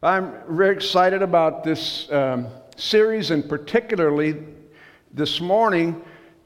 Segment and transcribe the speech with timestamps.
[0.00, 4.36] I'm very excited about this um, series, and particularly
[5.12, 6.00] this morning,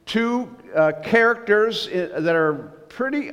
[0.06, 3.32] two uh, characters that are pretty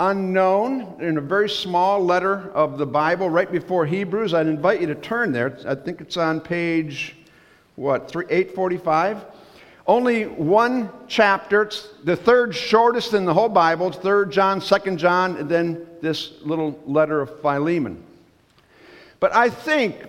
[0.00, 4.32] unknown in a very small letter of the Bible right before Hebrews.
[4.32, 5.58] I'd invite you to turn there.
[5.68, 7.14] I think it's on page,
[7.76, 9.26] what, 3, 845?
[9.86, 11.64] Only one chapter.
[11.64, 13.88] It's the third shortest in the whole Bible.
[13.88, 18.03] It's 3rd John, 2nd John, and then this little letter of Philemon.
[19.24, 20.04] But I think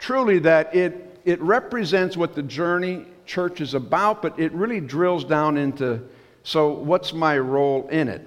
[0.00, 5.22] truly that it, it represents what the journey church is about, but it really drills
[5.22, 6.02] down into
[6.42, 8.26] so what's my role in it?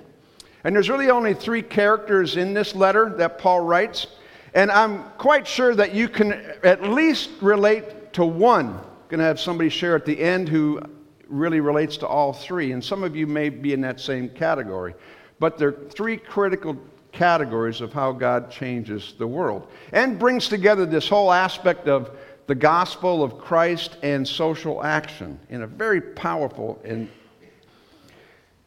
[0.64, 4.08] And there's really only three characters in this letter that Paul writes,
[4.54, 6.32] and I'm quite sure that you can
[6.64, 8.80] at least relate to one.
[9.10, 10.80] Going to have somebody share at the end who
[11.28, 14.96] really relates to all three, and some of you may be in that same category.
[15.38, 16.78] But there are three critical
[17.20, 22.56] categories of how God changes the world and brings together this whole aspect of the
[22.56, 27.10] gospel of Christ and social action in a very powerful and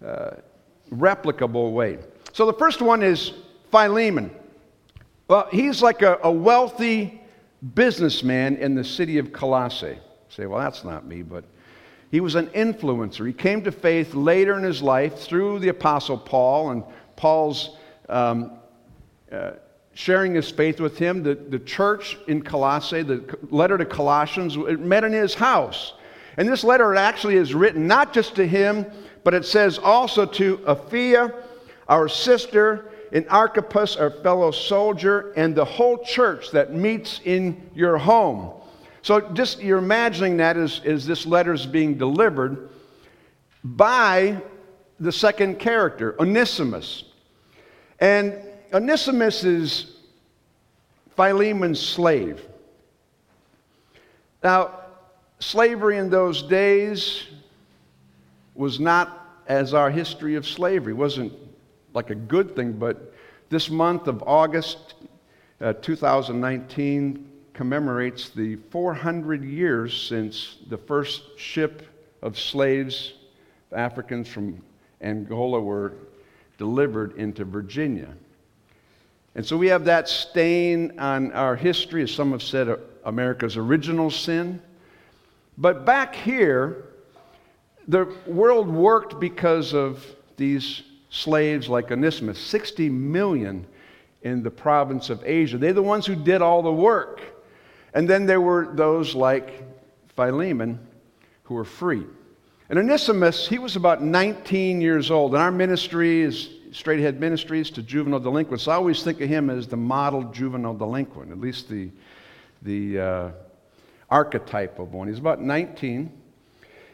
[0.04, 0.32] uh,
[0.90, 1.98] replicable way.
[2.34, 3.32] So the first one is
[3.70, 4.30] Philemon.
[5.28, 7.22] Well, he's like a, a wealthy
[7.74, 9.86] businessman in the city of Colossae.
[9.86, 9.96] You
[10.28, 11.44] say, well, that's not me, but
[12.10, 13.26] he was an influencer.
[13.26, 16.84] He came to faith later in his life through the Apostle Paul and
[17.16, 17.78] Paul's
[18.12, 18.52] um,
[19.30, 19.52] uh,
[19.94, 21.22] sharing his faith with him.
[21.22, 25.94] The, the church in Colossae, the letter to Colossians, it met in his house.
[26.36, 28.86] And this letter actually is written not just to him,
[29.24, 31.34] but it says also to Apphia,
[31.88, 37.98] our sister, and Archippus, our fellow soldier, and the whole church that meets in your
[37.98, 38.50] home.
[39.02, 42.70] So just you're imagining that as, as this letter is being delivered
[43.62, 44.40] by
[44.98, 47.04] the second character, Onesimus.
[48.02, 48.34] And
[48.72, 49.92] Onesimus is
[51.14, 52.44] Philemon's slave.
[54.42, 54.80] Now,
[55.38, 57.22] slavery in those days
[58.56, 60.94] was not as our history of slavery.
[60.94, 61.32] It wasn't
[61.94, 63.14] like a good thing, but
[63.50, 64.94] this month of August
[65.60, 71.86] uh, 2019 commemorates the 400 years since the first ship
[72.20, 73.12] of slaves,
[73.70, 74.60] Africans from
[75.00, 75.92] Angola, were
[76.58, 78.08] delivered into Virginia.
[79.34, 84.10] And so we have that stain on our history, as some have said, America's original
[84.10, 84.60] sin.
[85.56, 86.84] But back here,
[87.88, 90.04] the world worked because of
[90.36, 93.66] these slaves like Onesimus, 60 million
[94.22, 95.58] in the province of Asia.
[95.58, 97.20] They're the ones who did all the work.
[97.94, 99.62] And then there were those like
[100.14, 100.78] Philemon
[101.44, 102.04] who were free.
[102.72, 105.34] And Onesimus, he was about 19 years old.
[105.34, 108.66] And our ministry is straight ahead ministries to juvenile delinquents.
[108.66, 111.90] I always think of him as the model juvenile delinquent, at least the,
[112.62, 113.30] the uh,
[114.08, 115.06] archetype of one.
[115.06, 116.10] He's about 19.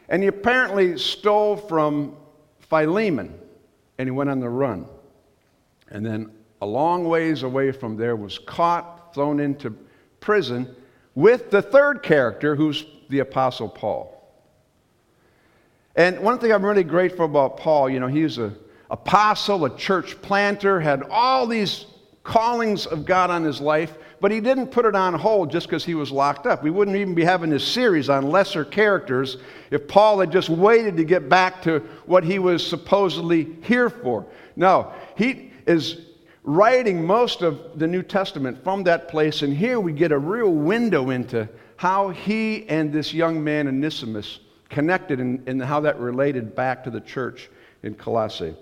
[0.09, 2.17] And he apparently stole from
[2.59, 3.33] Philemon
[3.97, 4.85] and he went on the run.
[5.91, 6.29] And then
[6.61, 9.69] a long ways away from there was caught, thrown into
[10.19, 10.75] prison
[11.15, 14.18] with the third character who's the Apostle Paul.
[15.95, 18.55] And one thing I'm really grateful about Paul, you know, he was an
[18.89, 21.85] apostle, a church planter, had all these
[22.23, 25.83] callings of God on his life, but he didn't put it on hold just because
[25.83, 26.61] he was locked up.
[26.61, 29.37] We wouldn't even be having this series on lesser characters
[29.71, 34.25] if Paul had just waited to get back to what he was supposedly here for.
[34.55, 36.01] No, he is
[36.43, 40.51] writing most of the New Testament from that place, and here we get a real
[40.51, 44.39] window into how he and this young man, Onesimus,
[44.69, 47.49] connected and, and how that related back to the church
[47.83, 48.55] in Colossae,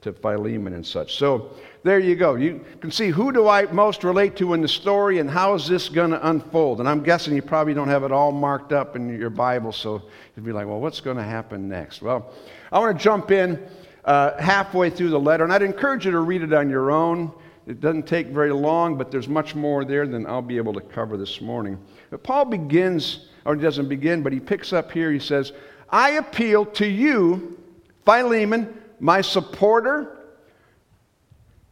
[0.00, 1.16] to Philemon and such.
[1.16, 2.34] So there you go.
[2.34, 5.68] You can see who do I most relate to in the story and how is
[5.68, 6.80] this going to unfold.
[6.80, 10.02] And I'm guessing you probably don't have it all marked up in your Bible, so
[10.36, 12.02] you'd be like, well, what's going to happen next?
[12.02, 12.32] Well,
[12.72, 13.64] I want to jump in
[14.04, 17.32] uh, halfway through the letter, and I'd encourage you to read it on your own.
[17.66, 20.80] It doesn't take very long, but there's much more there than I'll be able to
[20.80, 21.78] cover this morning.
[22.10, 25.10] But Paul begins or he doesn't begin, but he picks up here.
[25.10, 25.52] He says,
[25.90, 27.58] I appeal to you,
[28.04, 30.18] Philemon, my supporter,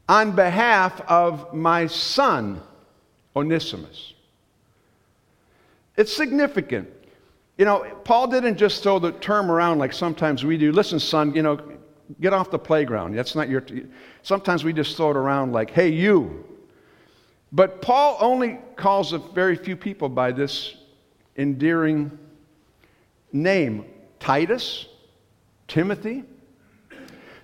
[0.09, 2.61] on behalf of my son,
[3.37, 4.15] Onesimus.
[5.97, 6.89] It's significant.
[7.57, 10.73] You know, Paul didn't just throw the term around like sometimes we do.
[10.73, 11.61] Listen, son, you know,
[12.21, 13.15] get off the playground.
[13.15, 13.61] That's not your.
[13.61, 13.85] T-.
[14.23, 16.45] Sometimes we just throw it around like, hey, you.
[17.53, 20.75] But Paul only calls a very few people by this
[21.37, 22.17] endearing
[23.32, 23.85] name
[24.19, 24.87] Titus,
[25.69, 26.25] Timothy.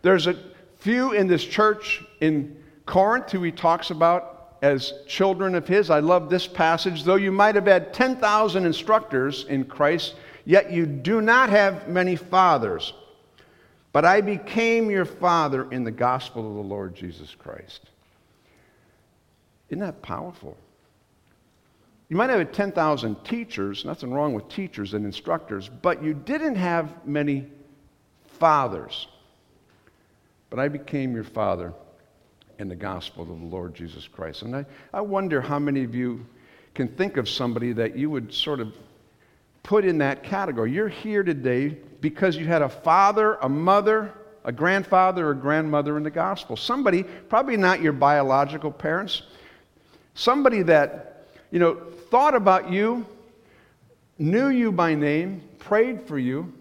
[0.02, 0.36] There's a
[0.78, 5.90] few in this church in Corinth who he talks about as children of His.
[5.90, 7.04] I love this passage.
[7.04, 12.16] Though you might have had 10,000 instructors in Christ, yet you do not have many
[12.16, 12.92] fathers.
[13.92, 17.80] But I became your father in the gospel of the Lord Jesus Christ.
[19.70, 20.56] Isn't that powerful?
[22.08, 26.54] You might have had 10,000 teachers, nothing wrong with teachers and instructors, but you didn't
[26.54, 27.46] have many
[28.38, 29.08] fathers.
[30.50, 31.72] But I became your father
[32.58, 34.42] in the gospel of the Lord Jesus Christ.
[34.42, 36.24] And I, I wonder how many of you
[36.74, 38.74] can think of somebody that you would sort of
[39.62, 40.70] put in that category.
[40.70, 44.12] You're here today because you had a father, a mother,
[44.44, 46.56] a grandfather, or a grandmother in the gospel.
[46.56, 49.22] Somebody, probably not your biological parents,
[50.14, 51.15] somebody that,
[51.50, 51.74] you know,
[52.10, 53.06] thought about you,
[54.18, 56.52] knew you by name, prayed for you,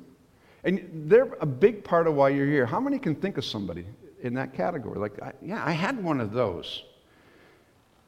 [0.64, 2.66] and they're a big part of why you're here.
[2.66, 3.86] How many can think of somebody
[4.22, 4.98] in that category?
[4.98, 6.84] Like, I, yeah, I had one of those.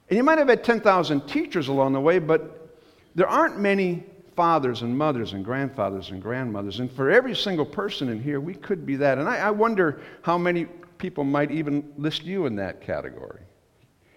[0.09, 2.75] And you might have had 10,000 teachers along the way, but
[3.15, 4.03] there aren't many
[4.35, 6.79] fathers and mothers and grandfathers and grandmothers.
[6.79, 9.17] And for every single person in here, we could be that.
[9.17, 10.65] And I, I wonder how many
[10.97, 13.41] people might even list you in that category.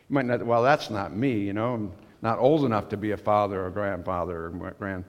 [0.08, 1.92] You might not, well, that's not me, you know.
[2.22, 5.04] Not old enough to be a father or grandfather or grand.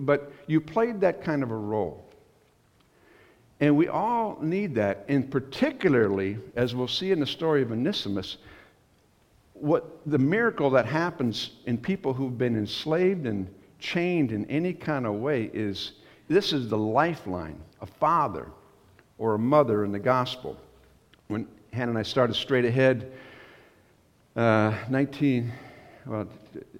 [0.00, 2.06] But you played that kind of a role.
[3.60, 8.36] And we all need that, and particularly, as we'll see in the story of Onesimus,
[9.54, 13.48] what the miracle that happens in people who've been enslaved and
[13.78, 15.92] chained in any kind of way is
[16.28, 18.48] this is the lifeline, a father
[19.16, 20.58] or a mother in the gospel.
[21.28, 23.12] When Hannah and I started straight ahead,
[24.34, 25.50] uh, 19,
[26.04, 26.26] well,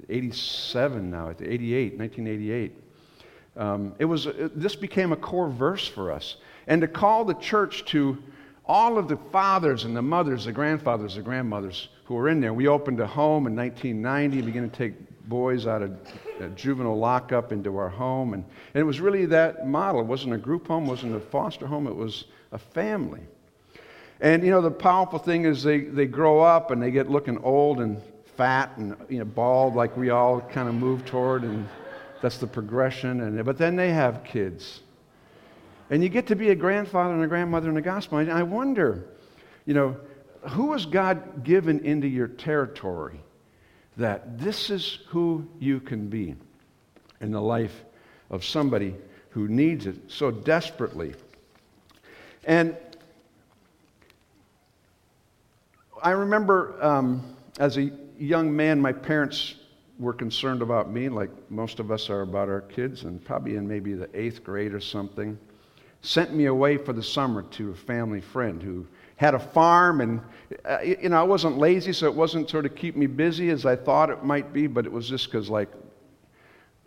[0.08, 2.82] 87 now, 88, 1988.
[3.56, 6.36] Um, it was, it, this became a core verse for us
[6.66, 8.18] and to call the church to
[8.66, 12.52] all of the fathers and the mothers, the grandfathers, the grandmothers who were in there.
[12.52, 14.94] We opened a home in 1990, and began to take
[15.28, 15.96] boys out of
[16.56, 18.34] juvenile lockup into our home.
[18.34, 18.44] And,
[18.74, 20.00] and it was really that model.
[20.00, 23.22] It wasn't a group home, wasn't a foster home, it was a family.
[24.20, 27.38] And you know, the powerful thing is they, they grow up and they get looking
[27.38, 28.00] old and
[28.36, 31.68] fat and you know, bald like we all kind of move toward, and
[32.22, 33.20] that's the progression.
[33.20, 34.80] And, but then they have kids
[35.90, 38.18] and you get to be a grandfather and a grandmother in the gospel.
[38.18, 39.06] And I wonder,
[39.66, 39.96] you know,
[40.50, 43.20] who has God given into your territory
[43.96, 46.34] that this is who you can be
[47.20, 47.84] in the life
[48.30, 48.94] of somebody
[49.30, 51.14] who needs it so desperately?
[52.44, 52.76] And
[56.02, 59.54] I remember um, as a young man, my parents
[59.98, 63.66] were concerned about me, like most of us are about our kids, and probably in
[63.66, 65.38] maybe the eighth grade or something
[66.06, 68.86] sent me away for the summer to a family friend who
[69.16, 70.20] had a farm and
[70.64, 73.66] uh, you know i wasn't lazy so it wasn't sort of keep me busy as
[73.66, 75.68] i thought it might be but it was just because like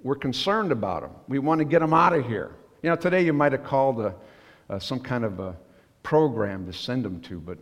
[0.03, 2.55] we're concerned about them we want to get them out of here.
[2.81, 5.57] You know today you might have called a, some kind of a
[6.01, 7.57] program to send them to but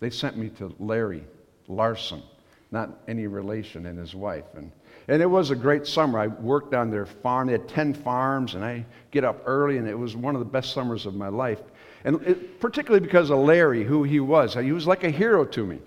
[0.00, 1.24] they sent me to larry
[1.68, 2.22] larson
[2.70, 4.70] not any relation and his wife and
[5.08, 6.18] and it was a great summer.
[6.18, 7.46] I worked on their farm.
[7.46, 10.44] They had 10 farms, and I get up early, and it was one of the
[10.44, 11.60] best summers of my life.
[12.04, 14.54] And it, particularly because of Larry, who he was.
[14.54, 15.78] He was like a hero to me.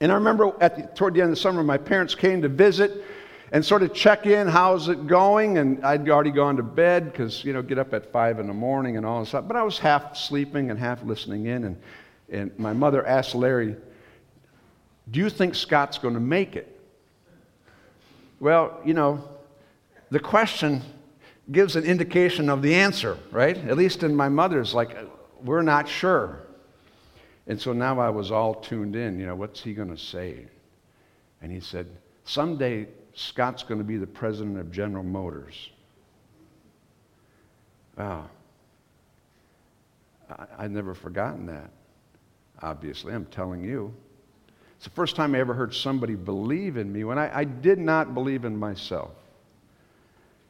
[0.00, 2.48] And I remember at the, toward the end of the summer, my parents came to
[2.48, 3.04] visit
[3.50, 5.58] and sort of check in, how's it going?
[5.58, 8.54] And I'd already gone to bed because, you know, get up at 5 in the
[8.54, 9.46] morning and all this stuff.
[9.46, 11.64] But I was half sleeping and half listening in.
[11.64, 11.76] And,
[12.30, 13.76] and my mother asked Larry,
[15.10, 16.80] Do you think Scott's going to make it?
[18.40, 19.28] Well, you know,
[20.10, 20.82] the question
[21.50, 23.56] gives an indication of the answer, right?
[23.56, 24.96] At least in my mother's, like,
[25.42, 26.40] we're not sure.
[27.46, 30.46] And so now I was all tuned in, you know, what's he going to say?
[31.40, 31.88] And he said,
[32.24, 35.70] someday Scott's going to be the president of General Motors.
[37.98, 38.30] Wow.
[40.30, 41.70] I, I've never forgotten that,
[42.62, 43.12] obviously.
[43.12, 43.92] I'm telling you.
[44.82, 47.78] It's the first time I ever heard somebody believe in me when I, I did
[47.78, 49.12] not believe in myself.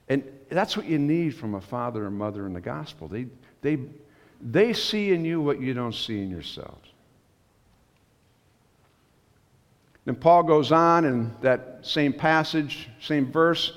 [0.08, 3.08] And that's what you need from a father and mother in the gospel.
[3.08, 3.26] They,
[3.60, 3.78] they,
[4.40, 6.88] they see in you what you don't see in yourselves.
[10.06, 13.74] Then Paul goes on in that same passage, same verse.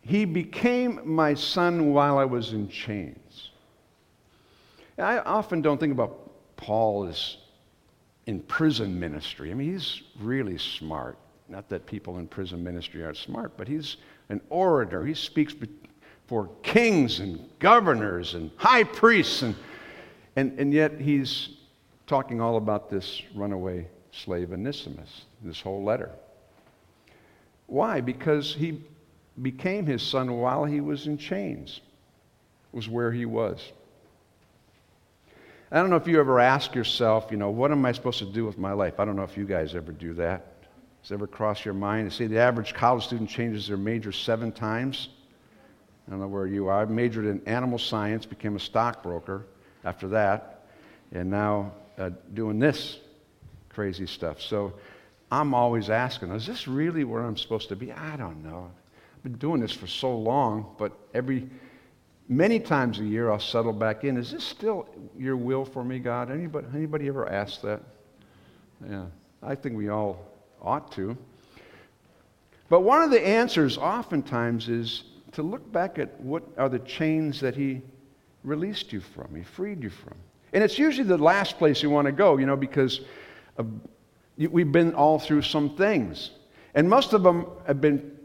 [0.00, 3.50] He became my son while I was in chains.
[4.96, 7.36] I often don't think about Paul as
[8.30, 9.50] in prison ministry.
[9.50, 11.18] I mean, he's really smart.
[11.48, 13.96] Not that people in prison ministry aren't smart, but he's
[14.28, 15.04] an orator.
[15.04, 15.52] He speaks
[16.28, 19.56] for kings and governors and high priests, and,
[20.36, 21.56] and, and yet he's
[22.06, 26.10] talking all about this runaway slave Onesimus, this whole letter.
[27.66, 28.00] Why?
[28.00, 28.80] Because he
[29.42, 31.80] became his son while he was in chains,
[32.70, 33.72] was where he was.
[35.72, 38.24] I don't know if you ever ask yourself, you know, what am I supposed to
[38.24, 38.98] do with my life?
[38.98, 40.62] I don't know if you guys ever do that.
[41.02, 42.06] Does it ever cross your mind?
[42.06, 45.10] You see, the average college student changes their major seven times.
[46.06, 46.82] I don't know where you are.
[46.82, 49.46] I majored in animal science, became a stockbroker
[49.84, 50.64] after that,
[51.12, 52.98] and now uh, doing this
[53.68, 54.40] crazy stuff.
[54.40, 54.72] So
[55.30, 57.92] I'm always asking, is this really where I'm supposed to be?
[57.92, 58.68] I don't know.
[59.16, 61.48] I've been doing this for so long, but every
[62.30, 64.16] many times a year I'll settle back in.
[64.16, 66.30] Is this still your will for me, God?
[66.30, 67.82] Anybody, anybody ever asked that?
[68.88, 69.06] Yeah,
[69.42, 70.24] I think we all
[70.62, 71.18] ought to.
[72.70, 77.40] But one of the answers oftentimes is to look back at what are the chains
[77.40, 77.82] that He
[78.44, 80.14] released you from, He freed you from.
[80.52, 83.00] And it's usually the last place you want to go, you know, because
[83.58, 83.66] of,
[84.36, 86.30] we've been all through some things.
[86.74, 88.16] And most of them have been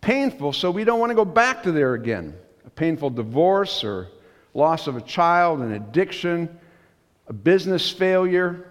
[0.00, 2.34] painful, so we don't want to go back to there again
[2.70, 4.08] painful divorce or
[4.54, 6.58] loss of a child, an addiction,
[7.26, 8.68] a business failure,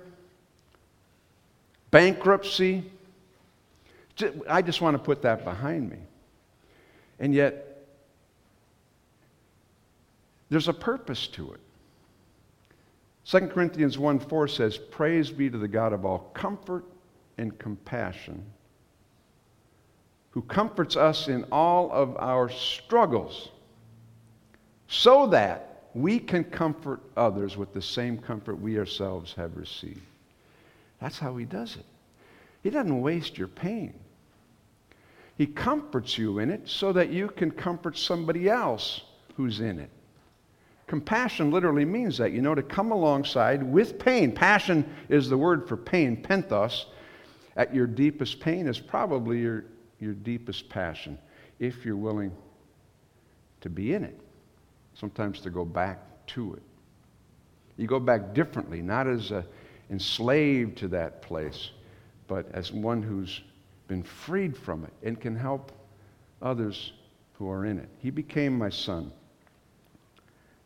[1.92, 2.84] bankruptcy.
[4.50, 5.98] I just want to put that behind me.
[7.20, 7.86] And yet,
[10.50, 11.60] there's a purpose to it.
[13.25, 16.86] 2 Corinthians 1 4 says, Praise be to the God of all comfort
[17.38, 18.44] and compassion,
[20.32, 23.50] who comforts us in all of our struggles
[24.88, 30.01] so that we can comfort others with the same comfort we ourselves have received.
[31.01, 31.86] That's how he does it.
[32.63, 33.94] He doesn't waste your pain.
[35.38, 39.01] He comforts you in it so that you can comfort somebody else
[39.36, 39.89] who's in it.
[40.88, 44.32] Compassion literally means that, you know, to come alongside with pain.
[44.32, 46.86] Passion is the word for pain, penthos.
[47.56, 49.65] At your deepest pain is probably your,
[50.00, 51.17] your deepest passion,
[51.60, 52.32] if you're willing
[53.62, 54.20] to be in it
[55.00, 56.63] sometimes to go back to it.
[57.77, 59.46] You go back differently, not as a
[59.89, 61.72] enslaved to that place,
[62.27, 63.42] but as one who's
[63.88, 65.72] been freed from it and can help
[66.42, 66.94] others
[67.34, 67.89] who are in it.
[68.00, 69.12] He became my son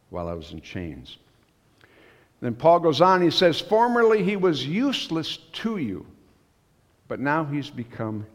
[0.10, 1.18] while I was in chains.
[2.42, 6.06] Then Paul goes on, he says, Formerly he was useless to you,
[7.08, 8.26] but now he's become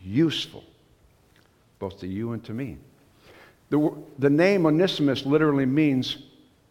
[0.00, 0.62] useful,
[1.80, 2.78] both to you and to me.
[3.70, 6.18] The, the name Onesimus literally means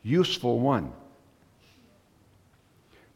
[0.04, 0.92] useful one.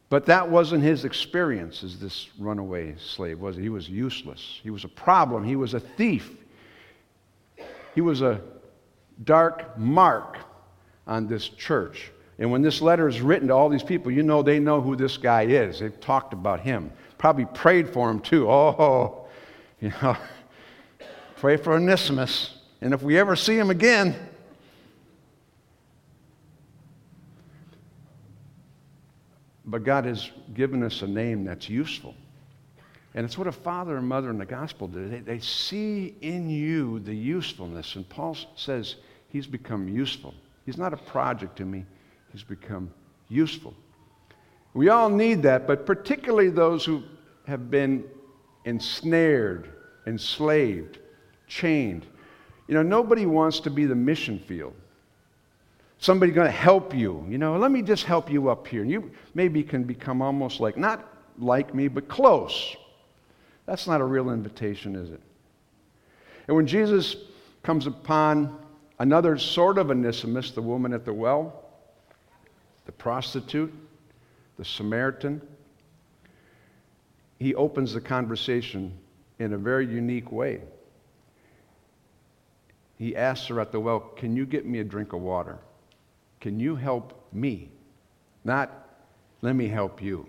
[0.08, 3.62] But that wasn't his experience as this runaway slave, was it?
[3.62, 4.60] He was useless.
[4.62, 5.42] He was a problem.
[5.42, 6.30] He was a thief.
[7.94, 8.40] He was a
[9.24, 10.36] dark mark
[11.06, 12.10] on this church.
[12.38, 14.96] And when this letter is written to all these people, you know they know who
[14.96, 15.80] this guy is.
[15.80, 16.92] They've talked about him.
[17.16, 18.50] Probably prayed for him too.
[18.50, 19.26] Oh,
[19.80, 20.16] you know,
[21.36, 22.58] pray for Onesimus.
[22.82, 24.16] And if we ever see him again,
[29.64, 32.16] but God has given us a name that's useful.
[33.14, 35.08] And it's what a father and mother in the gospel do.
[35.08, 37.94] They, they see in you the usefulness.
[37.94, 38.96] And Paul says
[39.28, 40.34] he's become useful.
[40.66, 41.84] He's not a project to me,
[42.32, 42.90] he's become
[43.28, 43.74] useful.
[44.74, 47.04] We all need that, but particularly those who
[47.46, 48.04] have been
[48.64, 49.70] ensnared,
[50.06, 50.98] enslaved,
[51.46, 52.06] chained.
[52.68, 54.74] You know, nobody wants to be the mission field.
[55.98, 57.24] Somebody going to help you.
[57.28, 58.82] You know, let me just help you up here.
[58.82, 62.76] And you maybe can become almost like, not like me, but close.
[63.66, 65.20] That's not a real invitation, is it?
[66.48, 67.16] And when Jesus
[67.62, 68.58] comes upon
[68.98, 71.64] another sort of Onesimus, the woman at the well,
[72.86, 73.72] the prostitute,
[74.58, 75.40] the Samaritan,
[77.38, 78.92] he opens the conversation
[79.38, 80.62] in a very unique way
[83.02, 85.58] he asks her at the well, Can you get me a drink of water?
[86.40, 87.68] Can you help me?
[88.44, 88.70] Not,
[89.40, 90.26] let me help you.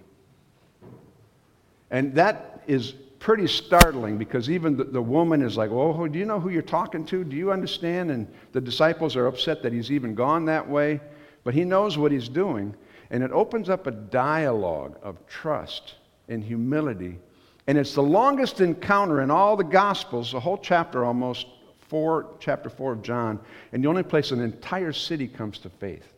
[1.92, 6.26] And that is pretty startling because even the, the, woman is like, Oh, do you
[6.26, 7.24] know who you're talking to?
[7.24, 8.10] Do you understand?
[8.10, 11.00] And the disciples are upset that he's even gone that way.
[11.44, 12.74] But he knows what he's doing.
[13.12, 15.94] And it opens up a dialogue of trust
[16.28, 17.20] and humility.
[17.68, 21.46] And it's the longest encounter in all the Gospels, the whole chapter almost
[21.94, 23.40] 4, chapter 4 of John,
[23.72, 26.12] and the only place an entire city comes to faith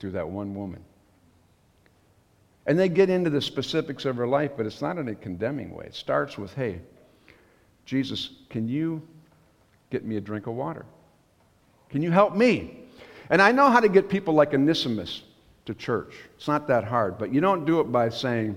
[0.00, 0.82] through that one woman.
[2.64, 5.74] And they get into the specifics of her life, but it's not in a condemning
[5.74, 5.84] way.
[5.84, 6.80] It starts with, hey,
[7.84, 9.02] Jesus, can you
[9.90, 10.86] get me a drink of water?
[11.90, 12.78] Can you help me?
[13.28, 15.20] And I know how to get people like Onesimus
[15.66, 16.14] to church.
[16.38, 18.56] It's not that hard, but you don't do it by saying,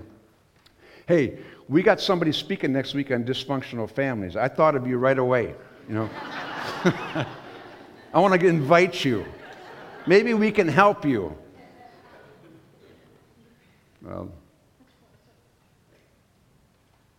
[1.06, 4.34] hey, we got somebody speaking next week on dysfunctional families.
[4.34, 5.54] I thought of you right away,
[5.88, 6.10] you know.
[8.12, 9.24] I want to invite you.
[10.06, 11.36] Maybe we can help you.
[14.02, 14.30] Well,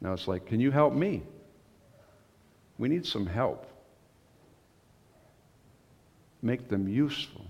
[0.02, 1.22] now it's like, can you help me?
[2.78, 3.66] We need some help.
[6.42, 7.46] Make them useful.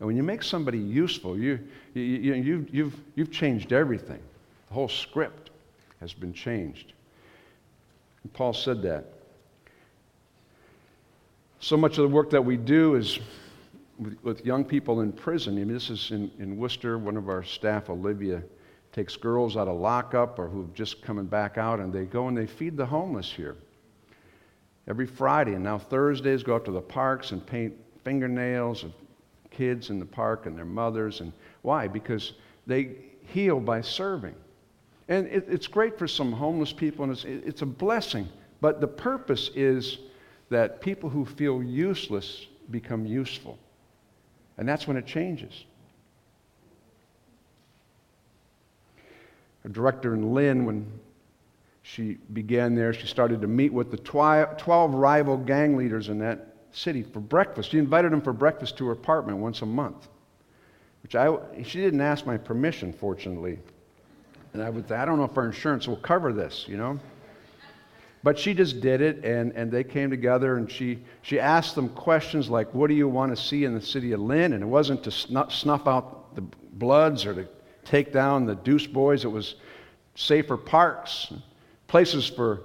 [0.00, 1.60] And when you make somebody useful, you,
[1.94, 4.20] you, you, you've, you've, you've changed everything.
[4.68, 5.50] The whole script
[6.00, 6.92] has been changed.
[8.32, 9.04] Paul said that.
[11.60, 13.18] So much of the work that we do is
[13.98, 15.54] with, with young people in prison.
[15.54, 16.98] I mean, this is in, in Worcester.
[16.98, 18.42] One of our staff, Olivia,
[18.92, 22.36] takes girls out of lockup or who've just coming back out, and they go and
[22.36, 23.56] they feed the homeless here
[24.86, 25.54] every Friday.
[25.54, 28.92] And now Thursdays go out to the parks and paint fingernails of
[29.50, 31.20] kids in the park and their mothers.
[31.20, 31.32] And
[31.62, 31.88] why?
[31.88, 32.32] Because
[32.66, 34.34] they heal by serving.
[35.08, 38.28] And it, it's great for some homeless people, and it's, it, it's a blessing.
[38.60, 39.98] But the purpose is
[40.50, 43.58] that people who feel useless become useful.
[44.58, 45.64] And that's when it changes.
[49.64, 50.90] A director in Lynn, when
[51.82, 56.54] she began there, she started to meet with the 12 rival gang leaders in that
[56.72, 57.70] city for breakfast.
[57.70, 60.08] She invited them for breakfast to her apartment once a month,
[61.02, 63.58] which I, she didn't ask my permission, fortunately.
[64.52, 66.98] And I would, say, I don't know if our insurance will cover this, you know.
[68.22, 71.88] But she just did it, and, and they came together, and she, she asked them
[71.90, 74.54] questions like, What do you want to see in the city of Lynn?
[74.54, 77.48] And it wasn't to snuff, out the bloods or to
[77.84, 79.54] take down the deuce boys, it was
[80.14, 81.32] safer parks,
[81.86, 82.62] places for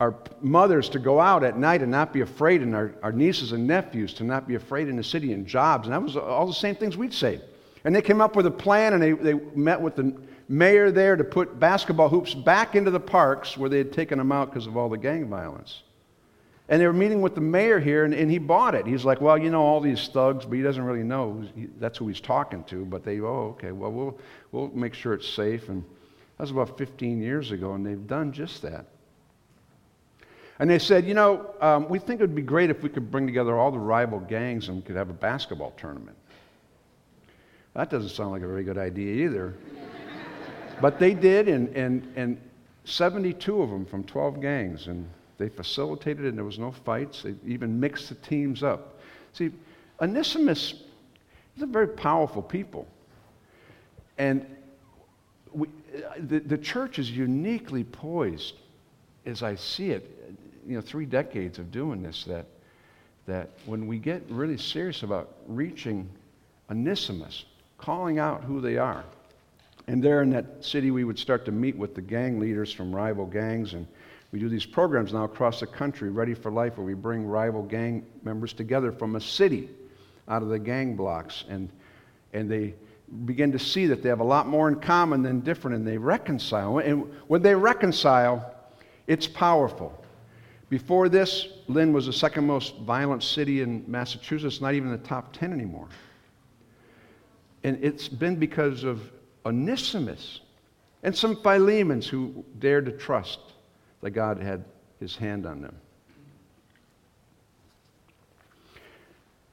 [0.00, 3.52] our mothers to go out at night and not be afraid, and our, our nieces
[3.52, 5.86] and nephews to not be afraid in the city and jobs.
[5.86, 7.40] And that was all the same things we'd say.
[7.84, 10.14] And they came up with a plan, and they, they met with the
[10.48, 14.32] mayor there to put basketball hoops back into the parks where they had taken them
[14.32, 15.82] out because of all the gang violence.
[16.70, 18.86] And they were meeting with the mayor here, and, and he bought it.
[18.86, 21.44] He's like, Well, you know, all these thugs, but he doesn't really know.
[21.54, 22.84] He, that's who he's talking to.
[22.84, 24.18] But they, oh, okay, well, we'll,
[24.52, 25.68] we'll make sure it's safe.
[25.70, 25.82] And
[26.36, 28.84] that was about 15 years ago, and they've done just that.
[30.58, 33.10] And they said, You know, um, we think it would be great if we could
[33.10, 36.16] bring together all the rival gangs and we could have a basketball tournament.
[37.74, 39.54] That doesn't sound like a very good idea either.
[40.80, 42.40] But they did, and, and, and
[42.84, 47.22] 72 of them from 12 gangs, and they facilitated and there was no fights.
[47.22, 48.98] They even mixed the teams up.
[49.32, 49.50] See,
[50.00, 50.74] Onesimus
[51.56, 52.86] is a very powerful people.
[54.18, 54.44] And
[55.52, 55.68] we,
[56.18, 58.54] the, the church is uniquely poised,
[59.26, 60.10] as I see it,
[60.66, 62.46] you know, three decades of doing this, that,
[63.26, 66.08] that when we get really serious about reaching
[66.70, 67.44] Onesimus,
[67.78, 69.04] calling out who they are,
[69.88, 72.94] and there in that city, we would start to meet with the gang leaders from
[72.94, 73.72] rival gangs.
[73.72, 73.86] And
[74.32, 77.62] we do these programs now across the country, Ready for Life, where we bring rival
[77.62, 79.70] gang members together from a city
[80.28, 81.44] out of the gang blocks.
[81.48, 81.70] And,
[82.34, 82.74] and they
[83.24, 85.96] begin to see that they have a lot more in common than different, and they
[85.96, 86.80] reconcile.
[86.80, 88.54] And when they reconcile,
[89.06, 90.04] it's powerful.
[90.68, 95.08] Before this, Lynn was the second most violent city in Massachusetts, not even in the
[95.08, 95.88] top 10 anymore.
[97.64, 99.10] And it's been because of
[99.48, 100.40] Onesimus,
[101.02, 103.40] and some Philemons who dared to trust
[104.00, 104.64] that God had
[105.00, 105.74] his hand on them.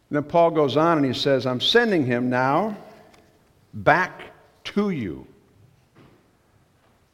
[0.09, 2.77] And then Paul goes on and he says, I'm sending him now
[3.73, 4.21] back
[4.65, 5.25] to you,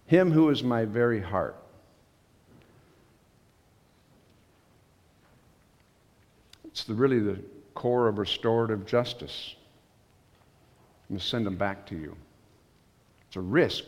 [0.08, 1.56] him who is my very heart.
[6.65, 7.39] It's the, really the
[7.76, 9.56] core of restorative justice.
[11.10, 12.15] I'm going to send him back to you.
[13.32, 13.86] It's a risk.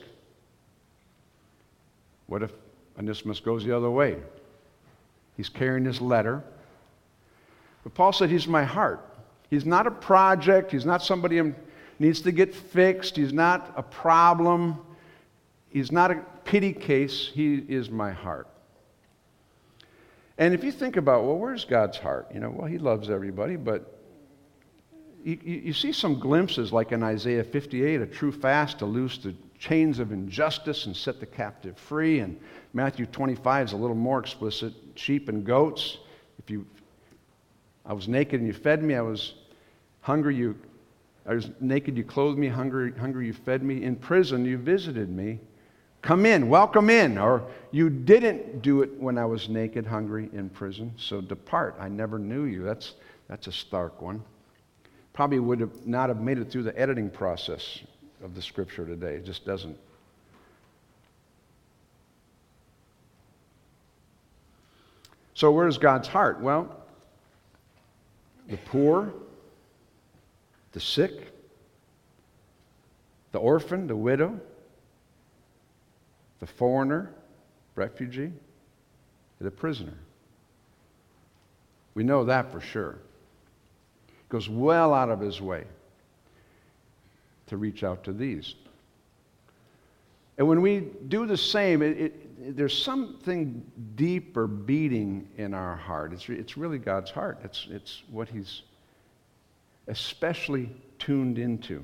[2.28, 2.52] What if
[2.98, 4.16] Onesimus goes the other way?
[5.36, 6.42] He's carrying this letter.
[7.84, 9.06] But Paul said, He's my heart.
[9.50, 10.72] He's not a project.
[10.72, 11.54] He's not somebody who
[12.00, 13.18] needs to get fixed.
[13.18, 14.80] He's not a problem.
[15.68, 17.30] He's not a pity case.
[17.34, 18.48] He is my heart.
[20.38, 22.30] And if you think about, well, where's God's heart?
[22.34, 24.03] You know, well, He loves everybody, but
[25.24, 29.34] you, you, see some glimpses, like in Isaiah 58, a true fast to loose the
[29.58, 32.20] chains of injustice and set the captive free.
[32.20, 32.38] And
[32.74, 35.98] Matthew 25 is a little more explicit sheep and goats.
[36.40, 36.66] If you,
[37.86, 39.36] I was naked and you fed me, I was
[40.02, 40.58] hungry, you,
[41.26, 43.84] I was naked, you clothed me, hungry, hungry, you fed me.
[43.84, 45.40] In prison, you visited me.
[46.02, 47.18] Come in, welcome in.
[47.18, 51.78] Or you didn't do it when I was naked, hungry, in prison, so depart.
[51.80, 52.64] I never knew you.
[52.64, 52.96] That's,
[53.30, 54.22] that's a stark one
[55.14, 57.80] probably would have not have made it through the editing process
[58.24, 59.16] of the scripture today.
[59.16, 59.78] It just doesn't.
[65.36, 66.42] So, where's God's heart?
[66.42, 66.76] Well,
[68.48, 69.14] the poor,
[70.74, 71.32] the sick,
[73.32, 74.40] the orphan, the widow,
[76.40, 77.12] the foreigner,
[77.76, 78.32] refugee,
[79.42, 79.98] the prisoner.
[81.96, 83.00] We know that for sure.
[84.34, 85.64] Goes well out of his way
[87.46, 88.56] to reach out to these.
[90.40, 93.64] And when we do the same, it, it, there's something
[93.96, 96.14] deeper beating in our heart.
[96.14, 97.42] It's, it's really God's heart.
[97.44, 98.64] It's, it's what He's
[99.88, 100.68] especially
[100.98, 101.84] tuned into.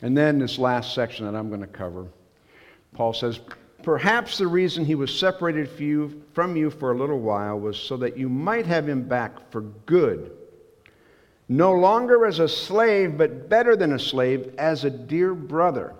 [0.00, 2.06] And then this last section that I'm going to cover,
[2.94, 3.38] Paul says,
[3.82, 5.68] Perhaps the reason he was separated
[6.32, 9.62] from you for a little while was so that you might have him back for
[9.62, 10.30] good.
[11.48, 15.94] No longer as a slave, but better than a slave, as a dear brother.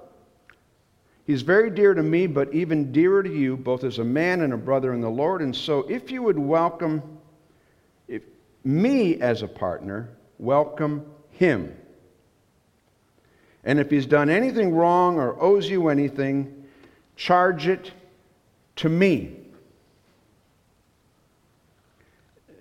[1.27, 4.53] He's very dear to me, but even dearer to you, both as a man and
[4.53, 5.40] a brother in the Lord.
[5.40, 7.03] And so, if you would welcome
[8.09, 8.23] if,
[8.64, 11.77] me as a partner, welcome him.
[13.64, 16.62] And if he's done anything wrong or owes you anything,
[17.16, 17.92] charge it
[18.77, 19.37] to me.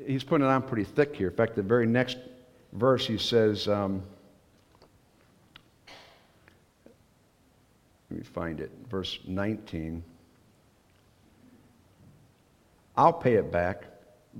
[0.06, 1.30] He's putting it on pretty thick here.
[1.30, 2.18] In fact, the very next
[2.74, 4.02] verse he says, um,
[8.10, 10.04] let me find it, verse 19.
[12.98, 13.86] I'll pay it back,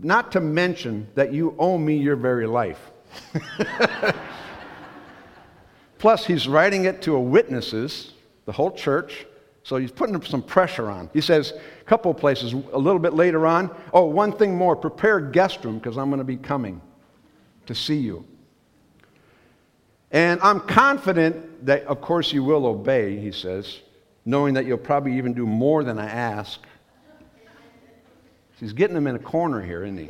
[0.02, 2.91] not to mention that you owe me your very life.
[5.97, 8.13] Plus, he's writing it to a witnesses,
[8.45, 9.26] the whole church,
[9.63, 11.10] so he's putting some pressure on.
[11.13, 15.19] He says, a couple places, a little bit later on, oh, one thing more, prepare
[15.19, 16.82] guest room because I'm going to be coming
[17.67, 18.26] to see you.
[20.12, 23.80] And I'm confident that, of course, you will obey, he says,
[24.26, 26.60] knowing that you'll probably even do more than I ask.
[28.60, 30.10] He's getting them in a corner here, isn't he?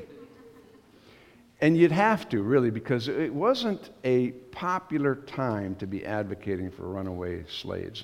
[1.61, 6.83] And you'd have to, really, because it wasn't a popular time to be advocating for
[6.87, 8.03] runaway slaves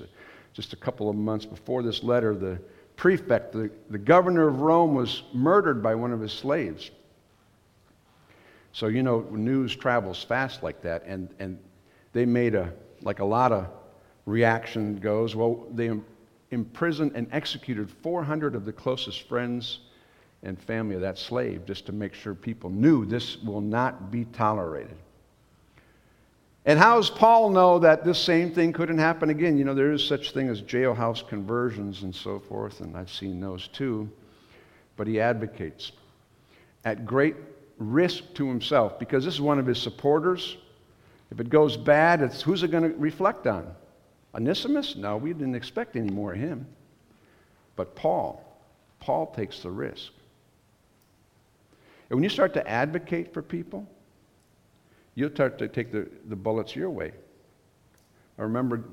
[0.58, 2.58] just a couple of months before this letter, the
[2.96, 6.90] prefect, the, the governor of Rome, was murdered by one of his slaves.
[8.72, 11.04] So, you know, news travels fast like that.
[11.06, 11.60] And, and
[12.12, 13.68] they made a, like a lot of
[14.26, 15.92] reaction goes, well, they
[16.50, 19.78] imprisoned and executed 400 of the closest friends
[20.42, 24.24] and family of that slave just to make sure people knew this will not be
[24.24, 24.96] tolerated.
[26.64, 29.56] And how does Paul know that this same thing couldn't happen again?
[29.56, 33.40] You know, there is such thing as jailhouse conversions and so forth, and I've seen
[33.40, 34.08] those too.
[34.96, 35.92] But he advocates
[36.84, 37.36] at great
[37.78, 40.56] risk to himself because this is one of his supporters.
[41.30, 43.74] If it goes bad, it's, who's it going to reflect on?
[44.34, 44.96] Onesimus?
[44.96, 46.66] No, we didn't expect any more of him.
[47.76, 48.44] But Paul,
[49.00, 50.12] Paul takes the risk.
[52.10, 53.86] And when you start to advocate for people,
[55.18, 57.10] you'll start to take the, the bullets your way.
[58.38, 58.84] I remember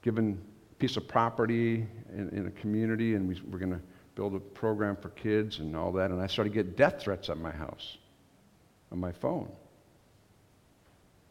[0.00, 3.80] giving a piece of property in, in a community, and we were going to
[4.14, 7.28] build a program for kids and all that, and I started to get death threats
[7.28, 7.98] at my house
[8.92, 9.50] on my phone.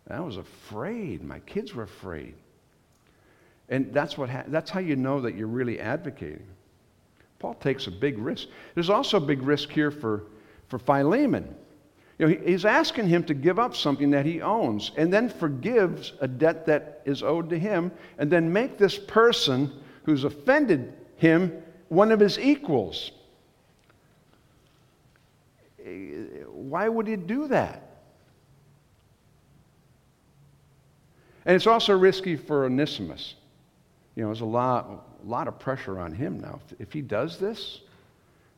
[0.08, 1.24] And I was afraid.
[1.24, 2.34] My kids were afraid.
[3.70, 6.48] And that's, what ha- that's how you know that you're really advocating.
[7.40, 8.50] Paul takes a big risk.
[8.74, 10.26] There's also a big risk here for,
[10.68, 11.56] for Philemon.
[12.22, 16.14] You know, he's asking him to give up something that he owns and then forgives
[16.22, 19.72] a debt that is owed to him and then make this person
[20.04, 21.52] who's offended him
[21.90, 23.10] one of his equals.
[26.52, 27.90] Why would he do that?
[31.46, 33.34] And it's also risky for Onesimus.
[34.14, 36.60] You know, there's a lot, a lot of pressure on him now.
[36.78, 37.82] If he does this,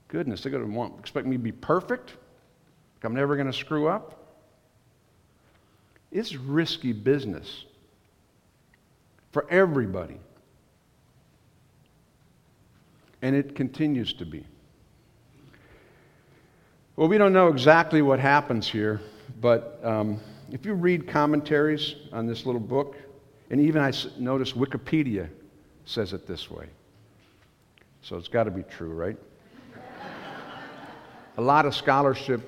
[0.10, 2.16] goodness, they're going to want, expect me to be perfect.
[3.04, 4.20] I'm never going to screw up.
[6.12, 7.66] It's risky business
[9.32, 10.20] for everybody.
[13.22, 14.46] And it continues to be.
[16.96, 19.02] Well, we don't know exactly what happens here,
[19.42, 20.20] but um,
[20.52, 22.96] if you read commentaries on this little book,
[23.50, 25.30] and even I notice Wikipedia
[25.86, 26.68] says it this way.
[28.04, 29.18] So it's got to be true, right?
[31.38, 32.42] A lot of scholarship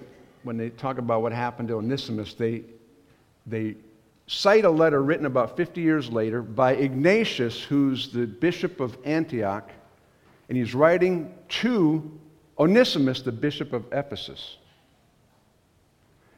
[0.45, 2.61] when they talk about what happened to Onesimus, they,
[3.47, 3.75] they
[4.27, 9.71] cite a letter written about 50 years later by Ignatius, who's the bishop of Antioch,
[10.47, 12.19] and he's writing to
[12.59, 14.57] Onesimus, the bishop of Ephesus.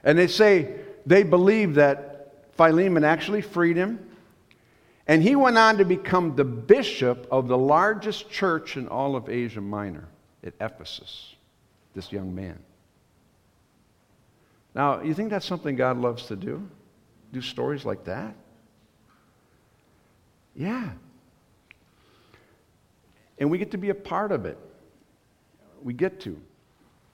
[0.06, 4.00] And they say they believe that Philemon actually freed him.
[5.06, 9.28] And he went on to become the bishop of the largest church in all of
[9.30, 10.06] Asia Minor
[10.46, 11.36] at Ephesus,
[11.94, 12.58] this young man.
[14.78, 16.62] Now, you think that's something God loves to do?
[17.34, 18.36] Do stories like that?
[20.56, 20.92] Yeah.
[23.40, 24.60] And we get to be a part of it.
[25.82, 26.40] We get to.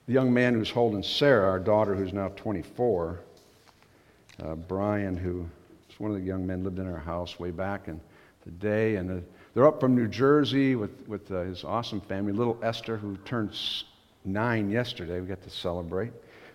[0.07, 3.21] The young man who's holding Sarah, our daughter who's now 24,
[4.43, 5.49] uh, Brian, who
[5.87, 8.01] was one of the young men, lived in our house way back in
[8.43, 8.97] the day.
[8.97, 9.23] And uh,
[9.53, 12.33] they're up from New Jersey with, with uh, his awesome family.
[12.33, 13.57] Little Esther, who turned
[14.25, 16.11] nine yesterday, we got to celebrate.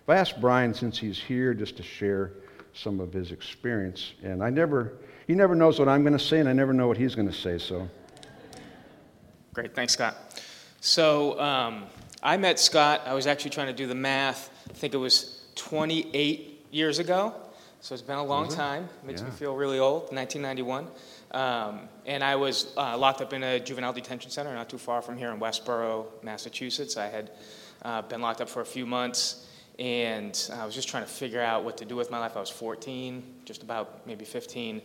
[0.09, 2.31] I asked Brian, since he's here, just to share
[2.73, 4.93] some of his experience, and I never,
[5.27, 7.27] he never knows what I'm going to say, and I never know what he's going
[7.27, 7.87] to say, so.
[9.53, 10.15] Great, thanks, Scott.
[10.81, 11.85] So um,
[12.23, 15.43] I met Scott, I was actually trying to do the math, I think it was
[15.55, 17.33] 28 years ago.
[17.81, 18.89] So it's been a long time.
[19.05, 19.27] Makes yeah.
[19.27, 20.11] me feel really old.
[20.13, 20.87] 1991.
[21.31, 25.01] Um, and I was uh, locked up in a juvenile detention center not too far
[25.01, 26.97] from here in Westborough, Massachusetts.
[26.97, 27.31] I had
[27.83, 29.47] uh, been locked up for a few months,
[29.79, 32.35] and I was just trying to figure out what to do with my life.
[32.35, 34.81] I was 14, just about maybe 15,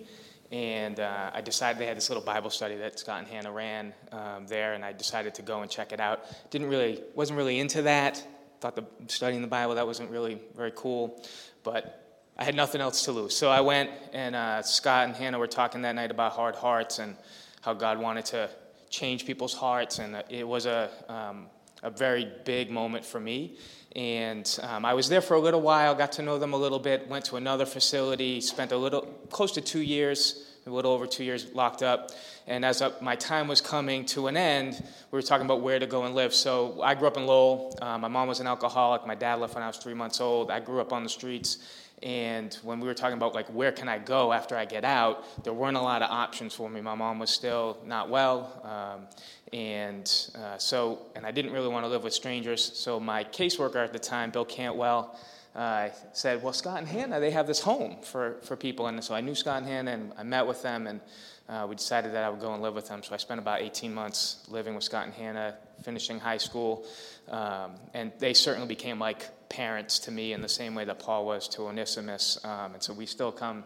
[0.53, 3.93] and uh, I decided they had this little Bible study that Scott and Hannah ran
[4.13, 6.27] um, there, and I decided to go and check it out.
[6.51, 8.25] Didn't really, wasn't really into that.
[8.61, 11.21] Thought the studying the Bible that wasn't really very cool,
[11.65, 13.37] but I had nothing else to lose.
[13.37, 17.01] So I went, and uh, Scott and Hannah were talking that night about hard hearts
[17.01, 17.17] and
[17.63, 18.49] how God wanted to
[18.91, 19.99] change people's hearts.
[19.99, 21.47] And it was a, um,
[21.83, 23.57] a very big moment for me.
[23.95, 26.81] And um, I was there for a little while, got to know them a little
[26.81, 31.07] bit, went to another facility, spent a little, close to two years, a little over
[31.07, 32.11] two years locked up.
[32.47, 35.87] And as my time was coming to an end, we were talking about where to
[35.87, 36.35] go and live.
[36.35, 37.77] So I grew up in Lowell.
[37.81, 39.07] Uh, my mom was an alcoholic.
[39.07, 40.51] My dad left when I was three months old.
[40.51, 41.59] I grew up on the streets.
[42.03, 45.43] And when we were talking about like where can I go after I get out,
[45.45, 46.83] there weren't a lot of options for me.
[46.83, 49.07] My mom was still not well, um,
[49.55, 52.77] and uh, so and I didn't really want to live with strangers.
[52.77, 55.17] So my caseworker at the time, Bill Cantwell,
[55.55, 59.15] uh, said, "Well, Scott and Hannah, they have this home for for people." And so
[59.15, 61.01] I knew Scott and Hannah, and I met with them, and
[61.49, 63.05] uh, we decided that I would go and live with them.
[63.05, 66.85] So I spent about 18 months living with Scott and Hannah, finishing high school,
[67.29, 71.27] um, and they certainly became like parents to me in the same way that Paul
[71.27, 72.45] was to Onesimus.
[72.45, 73.63] Um, and so we still come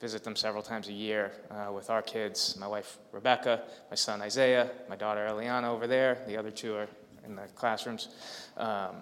[0.00, 4.22] visit them several times a year uh, with our kids my wife Rebecca, my son
[4.22, 6.18] Isaiah, my daughter Eliana over there.
[6.26, 6.88] The other two are
[7.24, 8.08] in the classrooms.
[8.56, 8.96] Um,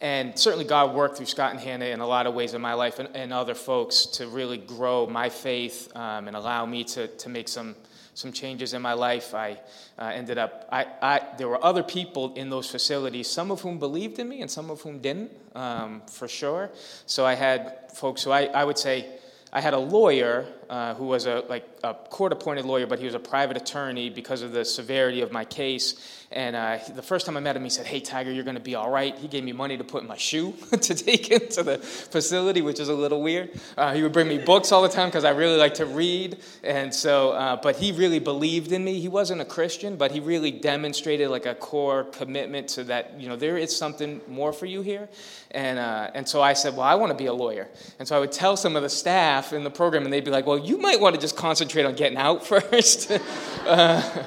[0.00, 2.74] and certainly, God worked through Scott and Hannah in a lot of ways in my
[2.74, 7.06] life and, and other folks to really grow my faith um, and allow me to,
[7.08, 7.74] to make some
[8.16, 9.34] some changes in my life.
[9.34, 9.58] I
[9.98, 13.78] uh, ended up, I, I, there were other people in those facilities, some of whom
[13.78, 16.70] believed in me and some of whom didn't, um, for sure.
[17.04, 19.18] So I had folks who I, I would say,
[19.56, 23.14] I had a lawyer uh, who was a like a court-appointed lawyer, but he was
[23.14, 25.94] a private attorney because of the severity of my case.
[26.32, 28.62] And uh, the first time I met him, he said, "Hey, Tiger, you're going to
[28.62, 31.62] be all right." He gave me money to put in my shoe to take into
[31.62, 33.50] the facility, which is a little weird.
[33.76, 36.38] Uh, he would bring me books all the time because I really like to read,
[36.64, 37.32] and so.
[37.32, 38.98] Uh, but he really believed in me.
[38.98, 43.20] He wasn't a Christian, but he really demonstrated like a core commitment to that.
[43.20, 45.08] You know, there is something more for you here,
[45.52, 48.16] and uh, and so I said, "Well, I want to be a lawyer." And so
[48.16, 50.55] I would tell some of the staff in the program, and they'd be like, "Well,
[50.56, 53.10] you might want to just concentrate on getting out first.
[53.66, 54.24] uh,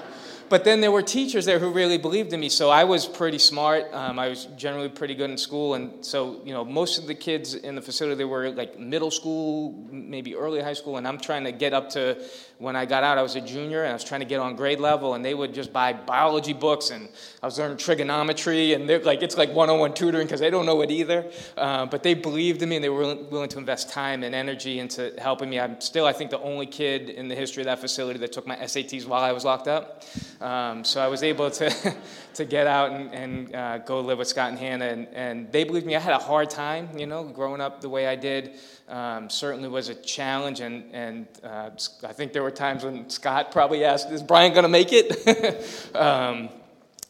[0.49, 2.49] but then there were teachers there who really believed in me.
[2.49, 3.93] So I was pretty smart.
[3.93, 5.75] Um, I was generally pretty good in school.
[5.75, 9.11] And so, you know, most of the kids in the facility, they were like middle
[9.11, 10.97] school, maybe early high school.
[10.97, 12.17] And I'm trying to get up to
[12.60, 14.58] when I got out, I was a junior and I was trying to get on
[14.58, 15.13] grade level.
[15.13, 16.91] And they would just buy biology books.
[16.91, 17.08] And
[17.41, 18.74] I was learning trigonometry.
[18.74, 21.32] And they're like, it's like one on one tutoring because they don't know it either.
[21.56, 24.80] Uh, but they believed in me and they were willing to invest time and energy
[24.80, 25.58] into helping me.
[25.58, 28.45] I'm still, I think, the only kid in the history of that facility that took
[28.45, 30.04] my SATs while I was locked up.
[30.41, 31.95] Um, so I was able to,
[32.34, 35.63] to get out and, and uh, go live with Scott and Hannah, and, and they
[35.63, 35.95] believed me.
[35.95, 38.52] I had a hard time, you know, growing up the way I did.
[38.89, 41.69] Um, certainly was a challenge, and, and uh,
[42.04, 45.95] I think there were times when Scott probably asked, Is Brian going to make it?
[45.95, 46.49] um,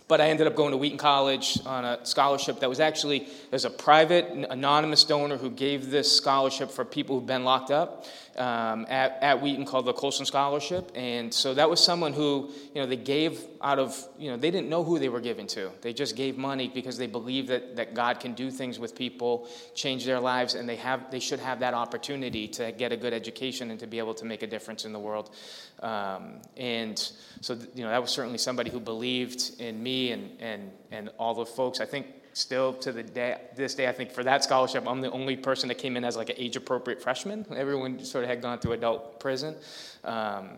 [0.10, 3.64] but I ended up going to Wheaton College on a scholarship that was actually there's
[3.64, 8.88] a private anonymous donor who gave this scholarship for people who've been locked up um,
[8.90, 10.92] at, at Wheaton called the Colson Scholarship.
[10.96, 14.50] And so that was someone who, you know, they gave out of, you know, they
[14.50, 15.70] didn't know who they were giving to.
[15.82, 19.48] They just gave money because they believe that, that God can do things with people,
[19.76, 23.14] change their lives, and they, have, they should have that opportunity to get a good
[23.14, 25.36] education and to be able to make a difference in the world.
[25.82, 26.98] Um, and
[27.42, 31.34] so, you know, that was certainly somebody who believed in me and, and, and all
[31.34, 31.80] the folks.
[31.80, 35.12] I think still to the day, this day, I think for that scholarship, I'm the
[35.12, 37.46] only person that came in as like an age appropriate freshman.
[37.56, 39.56] Everyone sort of had gone through adult prison.
[40.04, 40.52] Um,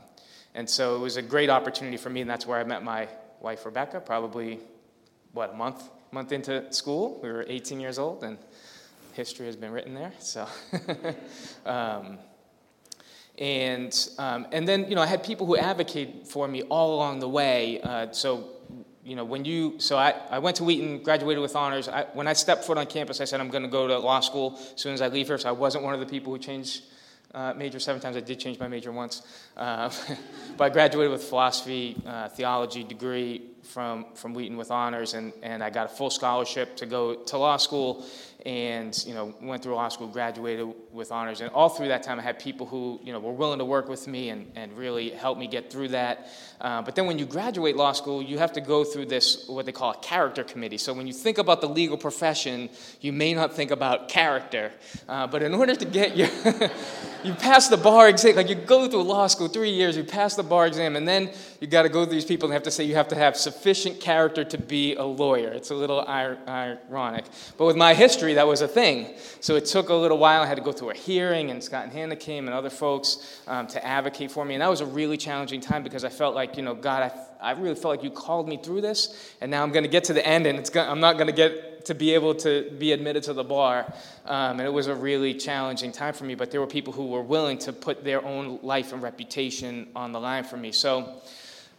[0.53, 3.07] and so it was a great opportunity for me, and that's where I met my
[3.39, 4.59] wife, Rebecca, probably,
[5.31, 7.19] what, a month, month into school.
[7.23, 8.37] We were 18 years old, and
[9.13, 10.11] history has been written there.
[10.19, 10.47] So,
[11.65, 12.19] um,
[13.37, 17.19] and, um, and then, you know, I had people who advocated for me all along
[17.19, 17.79] the way.
[17.81, 18.49] Uh, so,
[19.03, 21.87] you know, when you, so I, I went to Wheaton, graduated with honors.
[21.87, 24.19] I, when I stepped foot on campus, I said, I'm going to go to law
[24.19, 25.37] school as soon as I leave here.
[25.37, 26.83] So I wasn't one of the people who changed
[27.33, 28.15] uh, major seven times.
[28.15, 29.23] I did change my major once.
[29.57, 29.89] Uh,
[30.57, 35.63] but I graduated with philosophy, uh, theology degree from, from Wheaton with honors, and, and
[35.63, 38.05] I got a full scholarship to go to law school
[38.45, 41.41] and you know went through law school graduated with honors.
[41.41, 43.87] And all through that time i had people who you know were willing to work
[43.87, 46.27] with me and, and really help me get through that.
[46.59, 49.65] Uh, but then when you graduate law school you have to go through this what
[49.65, 50.77] they call a character committee.
[50.77, 52.69] So when you think about the legal profession
[52.99, 54.71] you may not think about character.
[55.07, 56.29] Uh, but in order to get your
[57.23, 60.35] you pass the bar exam like you go through law school three years you pass
[60.35, 62.71] the bar exam and then you got to go to these people and have to
[62.71, 66.39] say you have to have sufficient character to be a lawyer it's a little ir-
[66.47, 67.25] ironic
[67.57, 69.15] but with my history that was a thing.
[69.39, 70.41] So it took a little while.
[70.41, 73.41] I had to go through a hearing, and Scott and Hannah came and other folks
[73.47, 74.55] um, to advocate for me.
[74.55, 77.49] And that was a really challenging time because I felt like, you know, God, I,
[77.49, 80.05] I really felt like you called me through this, and now I'm going to get
[80.05, 82.91] to the end, and it's I'm not going to get to be able to be
[82.91, 83.91] admitted to the bar.
[84.25, 87.07] Um, and it was a really challenging time for me, but there were people who
[87.07, 90.71] were willing to put their own life and reputation on the line for me.
[90.71, 91.21] So,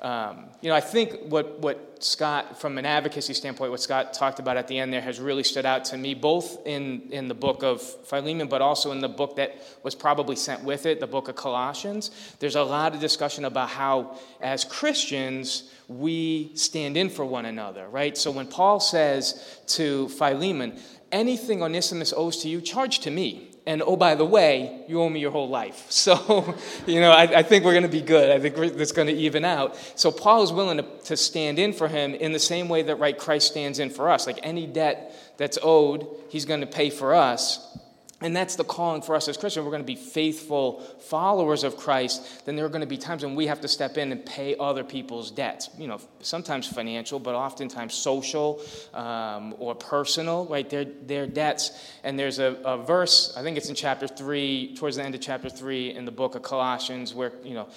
[0.02, 4.40] um, you know, I think what, what Scott, from an advocacy standpoint, what Scott talked
[4.40, 7.34] about at the end there has really stood out to me, both in, in the
[7.34, 11.06] book of Philemon, but also in the book that was probably sent with it, the
[11.06, 12.10] book of Colossians.
[12.40, 17.88] There's a lot of discussion about how, as Christians, we stand in for one another,
[17.88, 18.18] right?
[18.18, 20.80] So when Paul says to Philemon,
[21.12, 25.08] anything Onesimus owes to you, charge to me and oh, by the way, you owe
[25.08, 25.86] me your whole life.
[26.02, 28.30] So, you know, I, I think we're going to be good.
[28.30, 29.76] I think it's going to even out.
[29.94, 32.96] So, Paul is willing to, to stand in for him in the same way that,
[32.96, 34.26] right, Christ stands in for us.
[34.26, 37.78] Like any debt that's owed, he's going to pay for us.
[38.24, 39.64] And that's the calling for us as Christians.
[39.64, 42.46] We're going to be faithful followers of Christ.
[42.46, 44.56] Then there are going to be times when we have to step in and pay
[44.58, 45.70] other people's debts.
[45.78, 48.60] You know, sometimes financial, but oftentimes social
[48.94, 50.68] um, or personal, right?
[50.68, 51.72] Their, their debts.
[52.04, 55.20] And there's a, a verse, I think it's in chapter 3, towards the end of
[55.20, 57.68] chapter 3 in the book of Colossians, where, you know,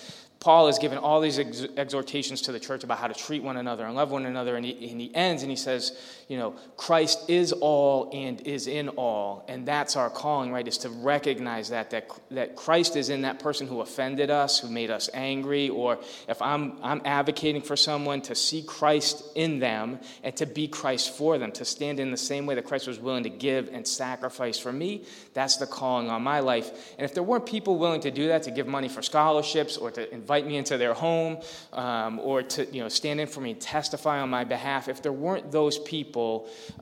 [0.46, 3.58] Paul is given all these ex- exhortations to the church about how to treat one
[3.58, 4.56] another and love one another.
[4.56, 8.66] And he, and he ends and he says, you know, Christ is all and is
[8.66, 9.46] in all.
[9.48, 10.68] And that's our calling, right?
[10.68, 14.70] Is to recognize that, that, that Christ is in that person who offended us, who
[14.70, 15.70] made us angry.
[15.70, 20.68] Or if I'm, I'm advocating for someone to see Christ in them and to be
[20.68, 23.70] Christ for them, to stand in the same way that Christ was willing to give
[23.72, 25.04] and sacrifice for me,
[25.36, 26.96] that's the calling on my life.
[26.98, 29.92] And if there weren't people willing to do that, to give money for scholarships or
[29.92, 31.38] to invite me into their home
[31.74, 35.04] um, or to you know, stand in for me and testify on my behalf, if
[35.04, 36.15] there weren't those people,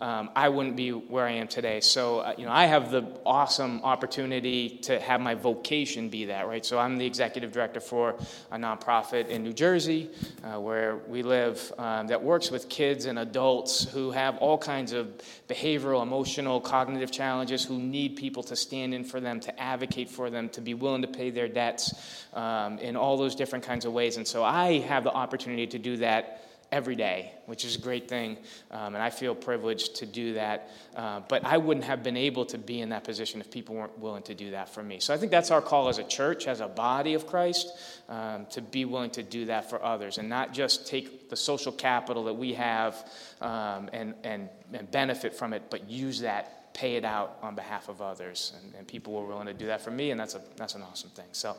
[0.01, 1.79] um, I wouldn't be where I am today.
[1.81, 6.47] So, uh, you know, I have the awesome opportunity to have my vocation be that,
[6.47, 6.65] right?
[6.65, 8.15] So I'm the executive director for
[8.51, 10.09] a nonprofit in New Jersey
[10.43, 14.93] uh, where we live um, that works with kids and adults who have all kinds
[14.93, 15.07] of
[15.47, 20.29] behavioral, emotional, cognitive challenges who need people to stand in for them, to advocate for
[20.29, 21.93] them, to be willing to pay their debts
[22.33, 24.17] um, in all those different kinds of ways.
[24.17, 26.41] And so I have the opportunity to do that
[26.73, 28.35] every day, which is a great thing,
[28.71, 30.71] um, and I feel privileged to do that.
[30.95, 33.99] Uh, but I wouldn't have been able to be in that position if people weren't
[33.99, 34.99] willing to do that for me.
[34.99, 37.71] So I think that's our call as a church, as a body of Christ,
[38.09, 41.71] um, to be willing to do that for others and not just take the social
[41.71, 43.07] capital that we have
[43.39, 47.87] um, and, and, and benefit from it, but use that pay it out on behalf
[47.87, 48.53] of others.
[48.59, 50.81] And, and, people were willing to do that for me, and that's, a, that's an
[50.81, 51.27] awesome thing.
[51.31, 51.55] So,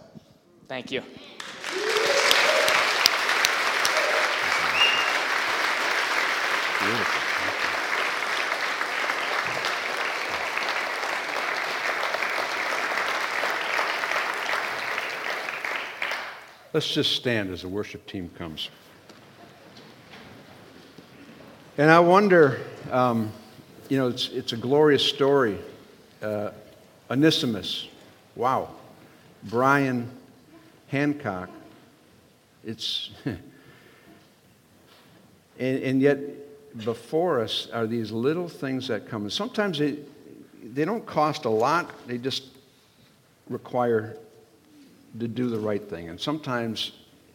[0.66, 1.02] thank you.
[6.84, 7.22] Beautiful.
[16.74, 18.68] Let's just stand as the worship team comes.
[21.78, 23.32] And I wonder, um,
[23.88, 25.58] you know, it's, it's a glorious story.
[26.20, 26.50] Uh,
[27.10, 27.88] Onesimus,
[28.36, 28.68] wow.
[29.44, 30.10] Brian
[30.88, 31.48] Hancock,
[32.62, 33.40] it's, and,
[35.58, 36.18] and yet
[36.82, 39.22] before us are these little things that come.
[39.22, 39.98] And sometimes they,
[40.62, 42.44] they don't cost a lot, they just
[43.48, 44.16] require
[45.18, 46.08] to do the right thing.
[46.08, 46.92] And sometimes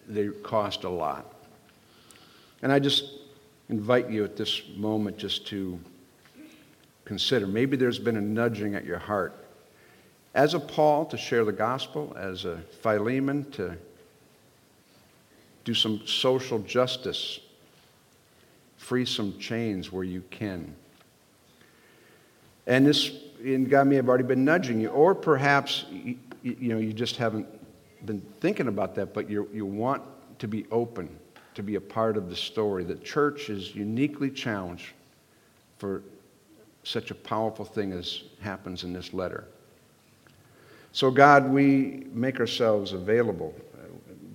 [0.08, 1.34] they cost a lot.
[2.62, 3.06] And I just
[3.70, 5.80] invite you at this moment just to
[7.06, 7.48] consider.
[7.48, 9.46] Maybe there's been a nudging at your heart.
[10.36, 13.78] As a Paul to share the gospel, as a Philemon to
[15.64, 17.40] do some social justice,
[18.80, 20.74] free some chains where you can.
[22.66, 23.12] And this,
[23.44, 27.18] and God may have already been nudging you, or perhaps you, you know you just
[27.18, 27.46] haven't
[28.06, 30.02] been thinking about that, but you you want
[30.40, 31.10] to be open,
[31.56, 32.84] to be a part of the story.
[32.84, 34.94] The church is uniquely challenged
[35.78, 36.02] for
[36.84, 39.46] such a powerful thing as happens in this letter.
[40.92, 43.54] So, God, we make ourselves available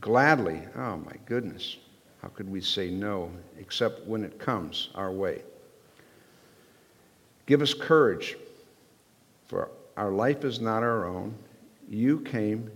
[0.01, 0.61] gladly.
[0.76, 1.78] Oh, my goodness.
[2.25, 5.43] How could we say no except when it comes our way?
[7.45, 8.39] Give us courage,
[9.47, 9.68] for
[9.99, 11.35] our life is not our own.
[11.87, 12.70] You came,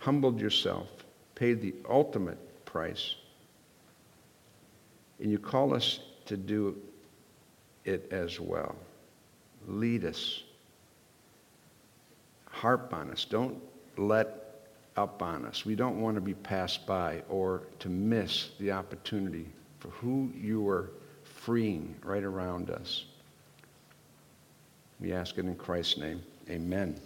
[0.00, 0.86] humbled yourself,
[1.34, 3.14] paid the ultimate price,
[5.18, 6.76] and you call us to do
[7.86, 8.76] it as well.
[9.66, 10.42] Lead us.
[12.50, 13.24] Harp on us.
[13.24, 13.62] Don't
[13.96, 14.47] let
[14.98, 15.64] up on us.
[15.64, 19.46] We don't want to be passed by or to miss the opportunity
[19.78, 20.90] for who you are
[21.22, 23.04] freeing right around us.
[25.00, 26.22] We ask it in Christ's name.
[26.50, 27.00] Amen.